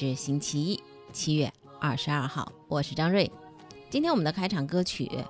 [0.00, 0.80] 是星期一，
[1.12, 3.28] 七月二十二号，我是张瑞。
[3.90, 5.06] 今天我们的开场歌曲《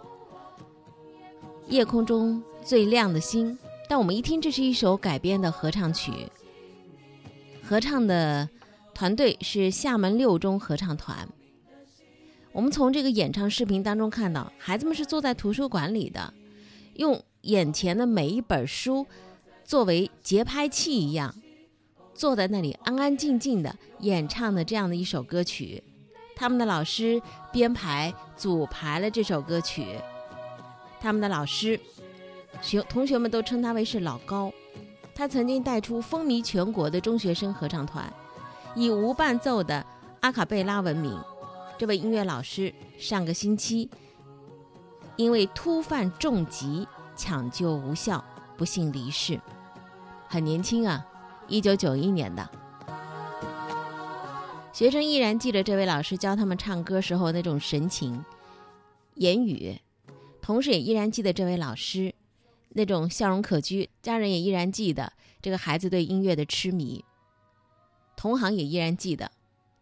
[1.71, 3.51] 夜空中最亮的星》，
[3.89, 6.13] 但我们一听，这是一首改编的合唱曲。
[7.63, 8.47] 合唱的
[8.93, 11.27] 团队是厦门六中合唱团。
[12.53, 16.35] 我们从这个演唱视频当中看到，孩子们是坐在图书馆里的，
[16.97, 19.07] 用眼前的每一本书
[19.65, 21.35] 作为节拍器一样。
[22.19, 25.81] 坐在那里安安静静的演唱的这样的一首歌曲，
[26.35, 29.87] 他们的老师编排组排了这首歌曲。
[31.01, 31.79] 他们的老师
[32.61, 34.53] 学同学们都称他为是老高，
[35.15, 38.13] 他曾经带出风靡全国的中学生合唱团，
[38.75, 39.87] 以无伴奏的
[40.19, 41.17] 阿卡贝拉闻名。
[41.79, 43.89] 这位音乐老师上个星期
[45.15, 48.25] 因为突犯重疾抢救无效
[48.57, 49.41] 不幸离世，
[50.27, 51.07] 很年轻啊。
[51.49, 52.49] 一九九一年的
[54.73, 58.25] 学生依然记得这位老师教他们唱歌时候那种神情、
[59.15, 59.77] 言语，
[60.41, 62.15] 同时也依然记得这位老师
[62.71, 63.89] 那种笑容可掬。
[64.03, 67.05] 家人也依然记得这个孩子对音乐的痴迷，
[68.15, 69.33] 同行也依然记得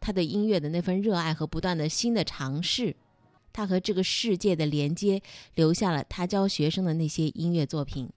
[0.01, 2.97] 他对音乐的那份热爱和不断的新的尝试。
[3.53, 5.23] 他和这个世界的连接，
[5.55, 8.11] 留下了他教学生的那些音乐作品。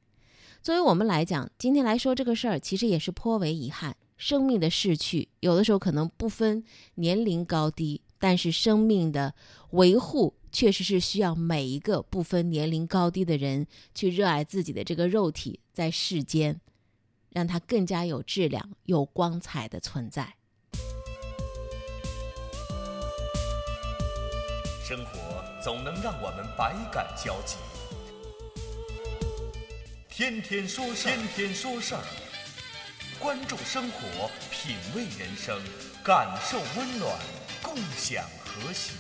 [0.62, 3.96] 作为我们来讲，今天来说这个事儿，其实也是颇为遗憾。
[4.18, 6.62] 生命的逝去，有的时候可能不分
[6.96, 9.34] 年龄高低，但是生命的
[9.70, 13.66] 维护，确实是需要每一个不分年龄高低的人
[13.96, 16.60] 去热爱自己的这个肉体，在世间，
[17.30, 20.36] 让它更加有质量、有光彩的存在。
[24.84, 25.14] 生活
[25.64, 27.56] 总能让我们百感交集。
[30.20, 32.04] 天天说事儿，天天说事儿，
[33.22, 35.58] 关注生活，品味人生，
[36.04, 37.18] 感受温暖，
[37.64, 38.92] 共享和谐。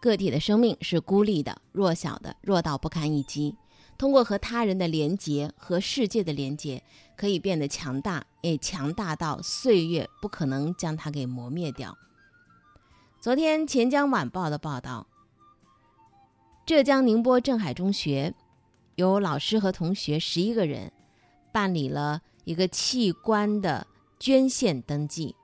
[0.00, 3.56] 个体的生命是孤立的、弱小的、弱到不堪一击。
[3.98, 6.80] 通过和他人的连结和世界的连结，
[7.16, 11.98] 可以变得强大，也强大到岁月不可能将它给磨灭掉。
[13.20, 15.06] 昨天，《钱江晚报》的报道，
[16.64, 18.32] 浙江宁波镇海中学
[18.94, 20.90] 有老师和同学十一个人
[21.52, 23.86] 办理了一个器官的
[24.18, 25.36] 捐献登记，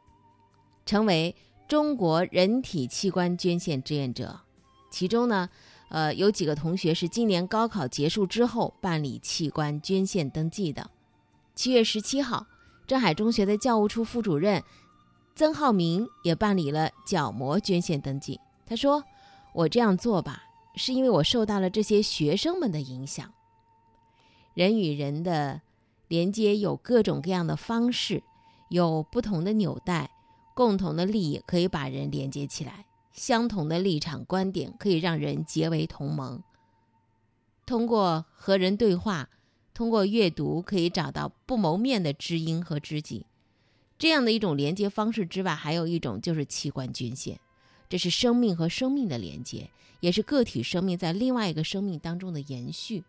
[0.87, 1.37] 成为
[1.69, 4.41] 中国人体器官捐献志愿者。
[4.91, 5.51] 其中呢，
[5.91, 10.91] 呃，有几个同学是今年高考结束之后办理器官捐献登记的。
[11.55, 12.47] 七月十七号，
[12.87, 14.65] 镇海中学的教务处副主任。
[15.37, 18.41] 曾浩明也办理了角膜捐献登记。
[18.65, 19.05] 他说
[19.53, 23.31] ：“我这样做吧，是因为我受到了这些学生们的影响。
[24.55, 25.61] 人与人的
[26.09, 28.23] 连接有各种各样的方式，
[28.71, 30.11] 有不同的纽带，
[30.55, 36.43] 共同的利益可以把人连接起来，相同的立场观点可以让人结为同盟。
[37.67, 39.29] 通过和人对话，
[39.75, 43.27] 通过阅读，可以找到不谋面的知音和知己。”
[43.99, 47.41] 这样的一种连接方式之外，还有一种就是器官捐献，
[47.89, 49.71] 这是生命和生命的连接，
[50.01, 53.04] 也是个体生命在另外一个生命当中的延续。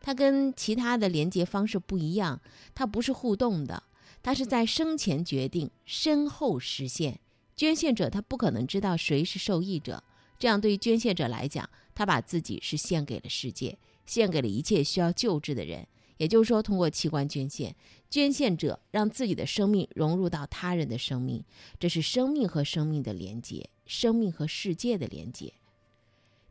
[0.00, 2.40] 它跟其他的连接方式不一样，
[2.74, 3.82] 它不是互动的，
[4.22, 7.20] 它是在生前决定，身后实现。
[7.54, 10.02] 捐献者他不可能知道谁是受益者，
[10.38, 15.86] 这样对于捐献者来讲，他把自己是献给了世界，献给了一切需要救治的人。
[16.16, 17.74] 也就是说，通过器官捐献，
[18.08, 21.44] 捐献者让自己的生命融入到他人的生命，
[21.78, 25.52] 这是生命和生命的连接，生命和世界的连接。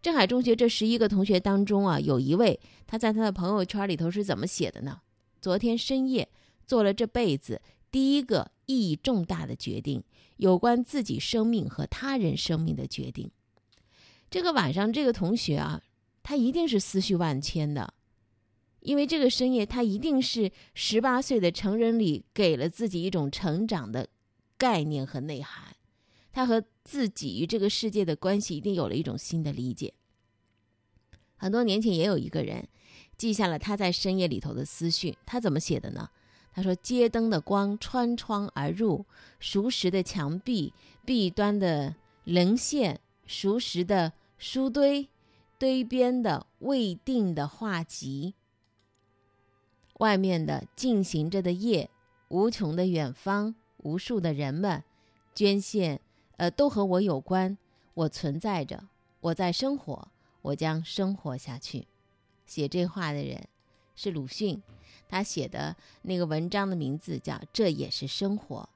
[0.02, 5.02] 镇海中学这十一个同学当中啊，有一位他在他的朋友圈里头是怎么写的呢？
[5.40, 6.28] 昨天深夜
[6.66, 7.62] 做了这辈子
[7.92, 10.04] 第一个意义重大的决定，
[10.38, 13.30] 有关自己生命和他人生命的决定。
[14.30, 15.82] 这个晚上，这个同学啊，
[16.24, 17.94] 他一定是思绪万千的。
[18.82, 24.08] 因为这个深夜，他一定是十八岁的成人礼给了自己一种成长的
[24.58, 25.76] 概念和内涵，
[26.32, 29.94] 他和自己与这个世界的关系一定有了一种新的理解。
[31.38, 32.68] 很多年前也有一个人
[33.18, 36.10] 记下了他在深夜里头的思绪，他怎么写的呢？
[36.54, 39.06] 他说：“街灯的光穿窗而入，
[39.40, 40.74] 熟识的墙壁、
[41.06, 41.96] 壁端的
[42.26, 45.08] 棱线、熟识的书堆、
[45.58, 48.36] 堆边的未定的画集，
[50.02, 51.88] 外面的进行着的夜，
[52.30, 54.84] 无穷的远方，无数的人们，
[55.36, 56.02] 捐献，
[56.38, 57.56] 呃，都和我有关。
[57.94, 58.88] 我存在着，
[59.20, 60.08] 我在生活，
[60.42, 61.88] 我将生活下去。”
[62.48, 63.48] 写这话的人
[63.96, 64.64] 是鲁迅。
[65.08, 68.68] 他写的那个文章的名字叫《这也是生活》，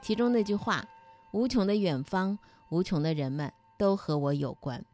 [0.00, 0.86] 其中那句话
[1.32, 4.84] ：“无穷的远方，无穷的人们都和我有关。”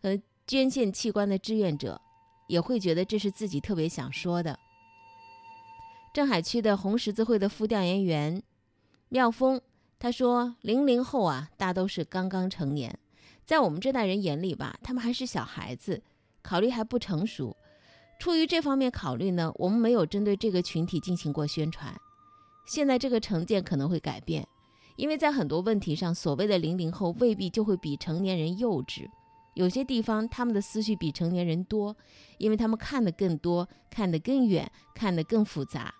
[0.00, 2.00] 呃，捐献器官的志愿者
[2.46, 4.58] 也会觉得这是自己特别想说的。
[6.12, 8.42] 镇海区的红十字会的副调研员
[9.08, 9.60] 妙峰
[9.98, 12.98] 他说：“零零后啊，大都是刚刚成年，
[13.44, 16.02] 在我们这代人眼里吧，他们还是小孩子，
[16.42, 17.56] 考虑还不成熟。”
[18.18, 21.94] 出于这方面考虑呢，我们没有针对这个群体进行过宣传。
[22.66, 24.46] 现在这个成见可能会改变，
[24.96, 29.08] 因为在很多问题上，所谓的零零后未必就会比成年人幼稚。
[29.54, 31.96] 有些地方他们的思绪比成年人多，
[32.38, 35.94] 因为他们看得更多，看得更远，看得更复杂。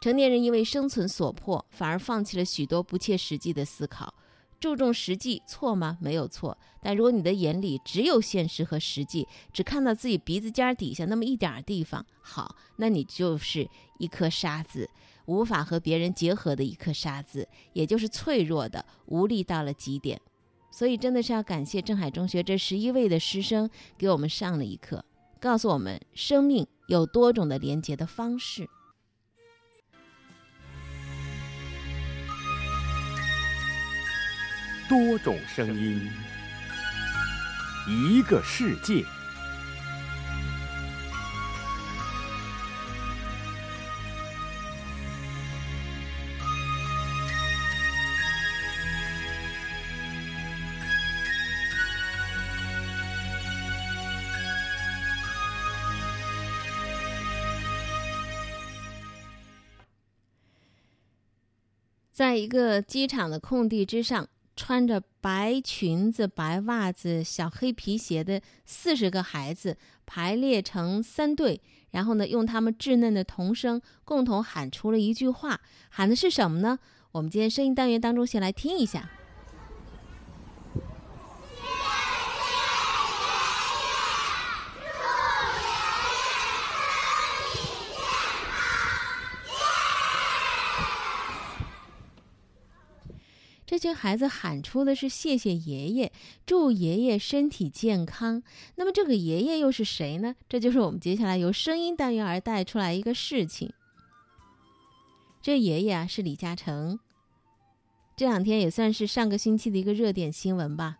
[0.00, 4.14] 成年人因为生存所迫，反而放弃了许多不切实际的思考。
[4.60, 5.96] 注重实际错吗？
[6.00, 6.58] 没有错。
[6.82, 13.68] 但如果你的眼里只有现实和实际，只看到自己鼻子尖底下那么一点地方，好，那你就是
[13.98, 14.90] 一颗沙子，
[15.26, 20.20] 无法和别人结合的一颗沙子，也就是脆弱的、无力到了极点。
[20.78, 25.04] 所以，真的是要感谢镇海中学这十一位的师生给我们上了一课，
[25.40, 28.70] 告诉我们生命有多种的连接的方式。
[34.88, 36.08] 多种声音，
[37.88, 39.04] 一个世界。
[62.18, 64.26] 在一个机场的空地之上。
[64.56, 71.60] 穿着白裙子、白袜子、小黑皮鞋的四十个孩子排列成三队，
[71.92, 75.60] 然后呢，用他们稚嫩的童声共同喊出了一句话，
[75.90, 76.80] 喊的是什么呢？
[77.12, 79.08] 我们今天声音单元当中先来听一下。
[93.78, 96.12] 这群孩子喊出的是“谢谢爷爷，
[96.44, 98.42] 祝爷爷身体健康”。
[98.74, 100.34] 那么这个爷爷又是谁呢？
[100.48, 103.72] 这就是我们接下来由声音单元而带出来一个事情。
[105.40, 106.98] 这爷爷啊是李嘉诚。
[108.16, 110.96] 这两天也算是上个星期的一个热点新闻吧。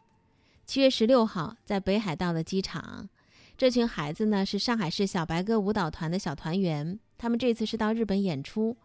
[0.64, 3.08] 七月十六号，在北海道的机场，
[3.56, 8.76] 这群孩子呢是上海市小白鸽舞蹈团的小团员，他们这次是到日本演出。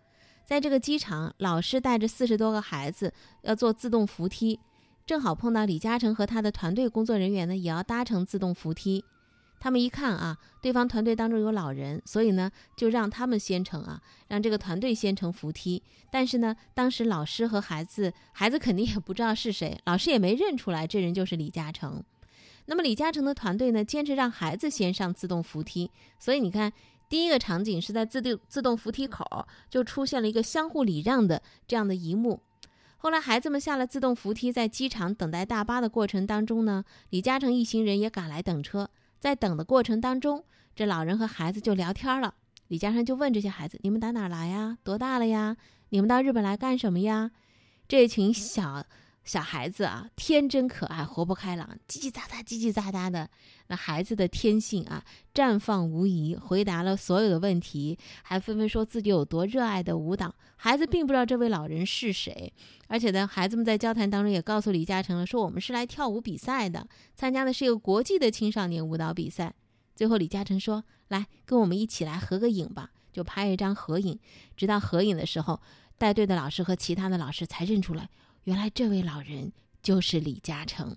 [0.45, 4.59] 在这个机场，老师带着四十多个孩子要坐自动扶梯，
[5.05, 9.03] 正好碰到李嘉诚和他的团队工作人员呢，也要搭乘自动扶梯。
[9.59, 15.81] 他们一看啊，对方团队当中有老人，所以呢，就让他们先乘啊，让这个团队先乘扶梯。
[16.11, 22.03] 但是呢，当时老师和孩子，孩子肯定也不知道是谁，老师也没认出来这人就是李嘉诚。
[22.65, 26.73] 那么李嘉诚的团队呢，坚持让孩子先上自动扶梯，所以你看。
[27.13, 32.41] 第一个场景是在自动自动扶梯口，就出现了一个相互礼让的这样的一幕。
[32.97, 38.89] 后来孩子们下了自动扶梯，在机场等待大巴的过程当中呢，李嘉诚一行人也赶来等车。
[39.19, 40.43] 在等的过程当中，
[40.75, 42.33] 这老人和孩子就聊天了。
[42.69, 44.79] 李嘉诚就问这些孩子：“你们打哪来呀？
[44.83, 45.55] 多大了呀？
[45.89, 47.29] 你们到日本来干什么呀？”
[47.87, 48.87] 这群小。
[49.23, 53.29] 小孩子啊，天真可爱，活泼开朗，叽叽喳喳，叽叽喳喳的。
[53.67, 55.03] 那孩子的天性啊，
[55.33, 60.35] 绽放无疑，回答了所有的问题，还纷纷说自己有多热爱的舞蹈。
[60.57, 62.51] 孩子并不知道这位老人是谁，
[62.87, 69.53] 而且呢，孩子们在交谈当中也告诉李嘉诚了，说我们是来跳舞比赛的，参加的是一个国际的青少年舞蹈比赛。
[69.95, 74.19] 最后，李嘉诚说：“来，跟我们一起来合个影吧。”就拍一张合影。
[74.57, 75.61] 直到合影的时候，
[75.99, 78.09] 带队的老师和其他的老师才认出来。
[78.43, 80.95] 原来这位老人就是李嘉诚。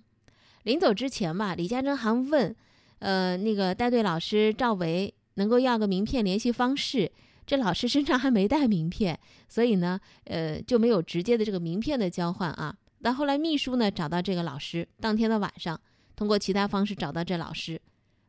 [0.64, 2.54] 临走之前吧，李嘉诚还问，
[2.98, 7.10] 呃，那个带队老师赵维能够要个名片联系方式。
[7.46, 12.76] 这老师身上还没带名片， 所以呢，呃，就没有直接的这个名片的交换啊。
[13.00, 15.80] 但后来秘书呢找到这个老师，当天的晚上，
[16.16, 17.80] 通过其他方式找到这老师，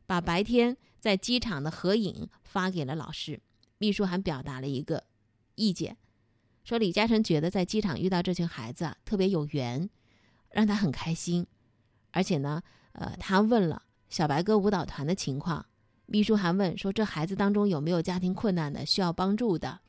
[0.06, 3.40] 把白天在机场的合影发给了老师。
[3.78, 5.02] 秘书还表达了一个
[5.56, 5.96] 意见，
[6.68, 9.88] 说李嘉诚觉得在机场遇到这群孩子啊特别有缘，
[10.50, 11.46] 让他很开心。
[12.10, 15.64] 而且呢，呃，他问了小白鸽舞蹈团的情况，
[16.04, 19.80] 秘书还问说这孩子当中有没有家庭困难的需要帮助的。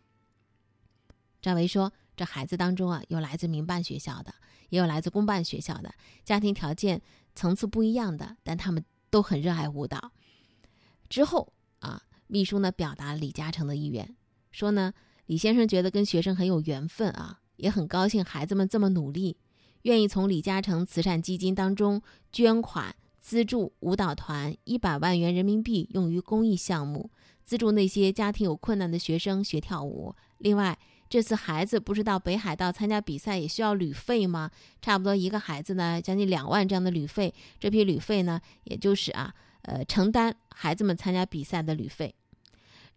[1.42, 4.34] 张维说，这孩子当中啊有来自民办学校的，
[4.70, 5.94] 也有来自公办学校的，
[6.24, 7.02] 家庭条件
[7.36, 10.14] 层次不一样的，但他们都很热爱舞蹈。
[11.10, 12.04] 之后啊。
[12.32, 14.16] 秘书呢表达李嘉诚的意愿，
[14.52, 14.94] 说呢
[15.30, 19.38] 李先生觉得跟学生很有缘分啊，也很高兴孩子们这么努力，
[19.84, 27.12] 愿意从李嘉诚慈善基金当中捐款资助舞蹈团一百万元人民币用于公益项目，
[27.46, 30.16] 资助那些家庭有困难的学生学跳舞。
[30.40, 30.76] 另外，
[31.08, 34.50] 这次孩子不是到北海道参加比赛也需要旅费吗？
[34.82, 39.32] 差不多一个孩子呢将近两万这样的旅费，这批旅费呢也就是啊
[39.62, 42.16] 呃承担孩子们参加比赛的旅费。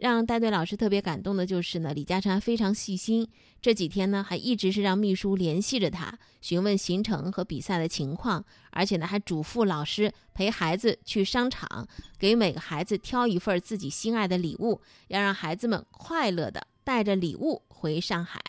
[0.03, 3.25] 让带队老师特别感动的就是呢，李嘉诚非常细心，
[3.61, 11.87] 这几天呢还一直是让秘书联系着他，询问行程和比赛的情况，而且呢还嘱咐老师陪孩子去商场，
[12.19, 18.43] 给每个孩子挑一份自己心爱的礼物，要让孩子们快乐的带着礼物回上海。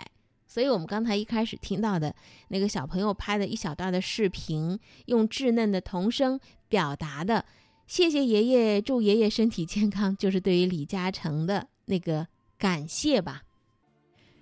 [0.48, 2.16] 所以，我们刚才一开始听到的
[2.48, 7.46] 那个小朋友拍的一小段的视频，用稚嫩的童声表达的。
[7.86, 13.44] 谢谢爷爷，祝爷爷身体健康，就是对于李嘉诚的那个感谢吧。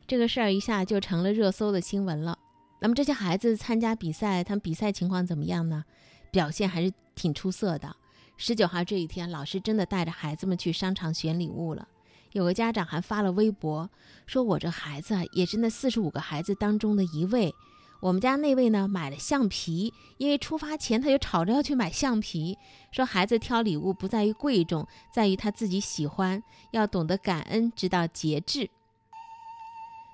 [0.08, 2.38] 这个事儿一下就成了热搜的新闻了。
[2.82, 5.84] 那么这些孩子参加比赛，他们比赛情况怎么样呢？
[6.32, 7.96] 表现还是挺出色的。
[8.38, 11.88] 十九号这一天，老师真的带着孩子们去商场选礼物了。
[12.32, 13.90] 有个家长还发了微博，
[14.26, 17.54] 说我这孩子也是那四十五个孩子当中的一位。
[18.02, 22.58] 我们家那位呢，买了橡皮，因为出发前他就吵着要去买橡皮，
[22.92, 26.42] 说孩子挑礼物不在于贵重，在于他自己喜欢，
[26.72, 28.70] 要懂得感恩，知道节制。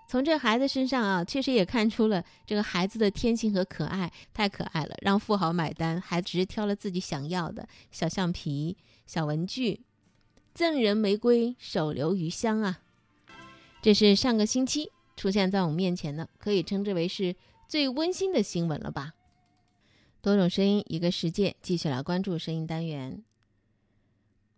[0.05, 4.93] 从这孩子身上啊，确实也看出了这个孩子的天性和可爱，太可爱了。
[5.01, 8.75] 让富豪买单，还只是挑了自己想要的小橡皮、
[9.05, 9.79] 小文具，
[10.53, 12.79] 赠人玫瑰，手留余香啊。
[13.81, 17.33] 这是上个星期出现在我们面前的，可以称之为是。
[17.67, 19.13] 最温馨的新闻了吧？
[20.21, 21.53] 多种声音，一个世界。
[21.61, 23.21] 继续来关注声音单元。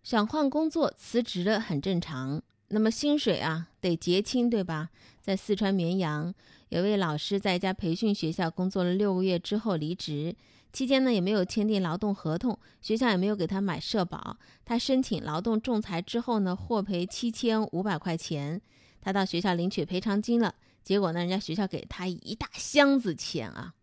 [0.04, 4.92] 想换工作辞职了很正常，那么薪水啊得结清，对吧？
[5.22, 6.32] 在四川绵阳，
[6.70, 10.36] 有位老师在一家培训学校工作了六个月之后离职，
[10.72, 18.62] 期间呢也没有签订劳动合同，学校也没有给他买社保，他申请劳动仲裁之后呢获赔七千五百块钱，
[19.01, 20.54] 他到学校领取赔偿金了。
[20.89, 21.19] 结果呢？
[21.19, 23.75] 人家学校给他一大箱子钱啊！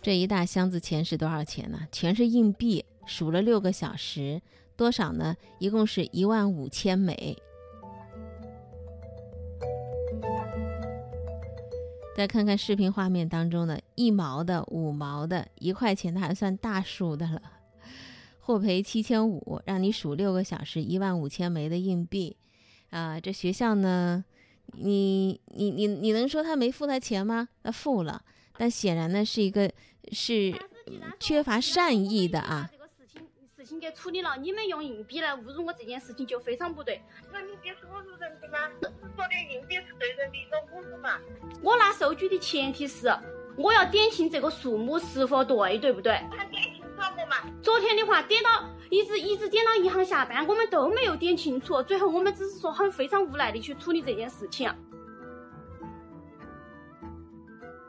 [0.00, 1.86] 这一大箱子钱是多少钱呢？
[1.92, 4.40] 全是硬币，数了六个小时，
[4.78, 5.36] 多少呢？
[5.58, 7.36] 一共是一万五千美。
[12.16, 17.42] 再看看视频画面当中的一毛的、五毛的、一块钱的，还算大数的了。
[18.38, 22.38] 获赔七千五，让你数六个小时，一万五千枚的硬币
[22.88, 23.20] 啊！
[23.20, 24.24] 这学校呢？
[24.74, 27.48] 你你你你能说他没付他钱吗？
[27.62, 28.22] 他付了，
[28.56, 29.70] 但显然呢是一个
[30.12, 30.54] 是
[31.18, 32.68] 缺乏善意的啊。
[32.72, 37.00] 这个事情事情给处理了，你们用硬币来侮辱我这件事情就非常不对。
[37.32, 38.58] 人民币是侮辱人的吗？
[39.16, 41.18] 说的硬币是对人的一种侮辱嘛？
[41.62, 43.12] 我拿收据的前提是
[43.56, 46.12] 我要点清这个数目是否对，对不对？
[46.30, 47.36] 他点清楚了嘛？
[47.62, 48.70] 昨天的话点到。
[48.90, 51.80] 一直一直点到银行下班，我们都没有点清楚。
[51.80, 54.68] 最后我们只是说很非常无奈的去处理这件事情。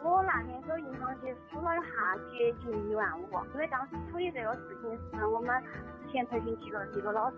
[0.03, 3.25] 我那天走银行去数了一下，接近一万五。
[3.53, 5.59] 因为当时处理这个事情是我们
[6.05, 7.37] 之前培训几个几个老师，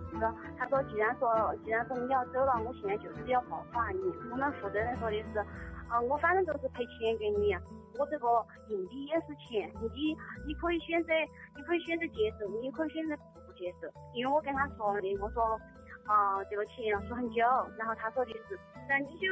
[0.58, 4.02] 他说既然说既然说你要走了，我现在就是要报罚你。
[4.30, 5.40] 我们负责人说的是，
[5.88, 7.56] 啊，我反正都是赔钱给你。
[8.00, 8.28] 我这个
[8.70, 10.18] 硬币也是钱，你
[10.48, 11.14] 你可以选择，
[11.56, 13.16] 你可以选择接受，你可以选择
[13.64, 13.88] 接受。
[14.12, 15.56] 因为我跟他说的，我说
[16.04, 17.40] 啊这个钱要数很久，
[17.80, 19.24] 然后他说的是，那你就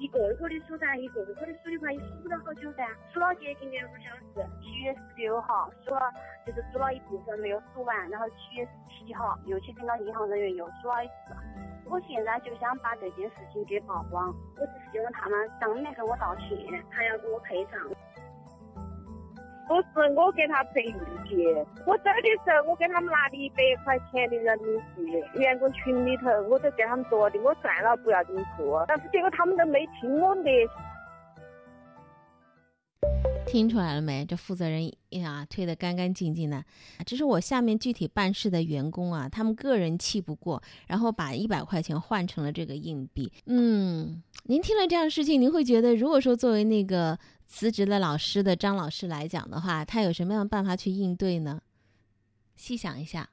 [0.00, 4.48] 一个一个的数噻，一个一个的数的话，也数不了好久噻，数了接近两个小时。
[4.62, 6.08] 七月十六号数了，
[6.46, 11.36] 就是数了一部分没有数完，然后七月十七号又去跟到银行人员又数了一次。
[11.86, 17.78] 我现在就想把这件事情给曝光，我只是希望他们当面跟我道歉，还要给我赔偿。
[19.66, 20.94] 不是我给他赔硬
[21.24, 21.46] 币，
[21.86, 30.50] 我走的时候我给他们拿的一百块钱的人民币，员工群里头我都给他们说的，我算了不要这么做，但是结果他们都没听我的。
[33.54, 34.26] 听出来了没？
[34.26, 36.64] 这负责人呀，推得干干净净的。
[37.06, 43.30] 这是我下面具体办事的员工啊，他们个人气不过，然后把一百块钱换成了这个硬币。
[43.46, 51.62] 嗯，您听了这样的事情，您会觉得，如果说作为那个辞职的老师的张老师来讲的话，他有什么样的办法去应对呢？
[52.56, 53.30] 细想一下，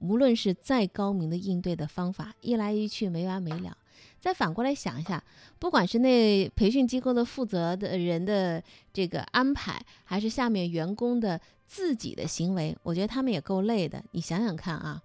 [0.00, 3.78] 无论是再高明的应对的方法，一来一去没完没了。
[4.26, 5.22] 再反过来想一下，
[5.56, 8.60] 不管是那培训机构的负责的人的
[8.92, 14.02] 这个安排，还是下面员工的自己的行为，我觉得他们也够累的。
[14.10, 15.00] 你想想看啊，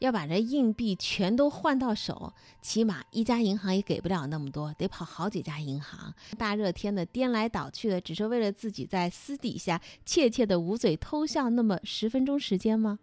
[0.00, 6.12] 要把这硬币全都换到手，起码一家银行也给不了那么多，得跑好几家银行。
[6.36, 12.98] 大热天的颠来倒去的，只是为了自己在私底下怯怯的捂嘴偷笑那么十分钟时间吗？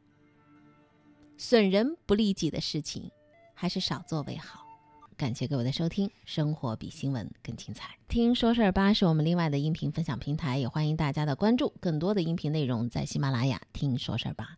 [1.37, 3.09] 损人不利己的事情，
[3.53, 4.62] 还是少做为好。
[5.23, 7.91] 感谢各位的收听，生活比新闻更精彩。
[8.09, 11.71] 听说事儿吧是我们另外的音频分享平台，也欢迎大家的关注。
[11.79, 14.57] 更多的音频内容在喜马拉雅听说事儿吧。